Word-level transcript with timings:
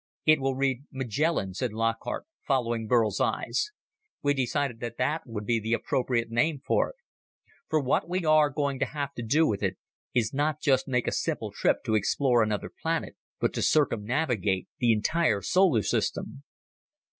"It 0.25 0.41
will 0.41 0.55
read 0.55 0.85
Magellan," 0.91 1.53
said 1.53 1.73
Lockhart, 1.73 2.25
following 2.47 2.87
Burl's 2.87 3.19
eyes. 3.21 3.69
"We 4.23 4.33
decided 4.33 4.79
that 4.79 4.97
that 4.97 5.27
would 5.27 5.45
be 5.45 5.59
the 5.59 5.73
appropriate 5.73 6.31
name 6.31 6.59
for 6.65 6.89
it. 6.89 6.95
For 7.69 7.79
what 7.79 8.09
we 8.09 8.25
are 8.25 8.49
going 8.49 8.79
to 8.79 8.87
have 8.87 9.13
to 9.13 9.21
do 9.21 9.45
with 9.45 9.61
it 9.61 9.77
is 10.11 10.33
not 10.33 10.59
just 10.59 10.85
to 10.85 10.91
make 10.91 11.05
a 11.07 11.11
simple 11.11 11.51
trip 11.51 11.83
to 11.85 11.93
explore 11.93 12.41
another 12.41 12.71
planet, 12.81 13.15
but 13.39 13.53
to 13.53 13.61
circumnavigate 13.61 14.67
the 14.79 14.91
entire 14.91 15.43
solar 15.43 15.83
system." 15.83 16.45